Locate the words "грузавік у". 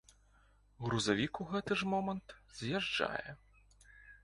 0.85-1.47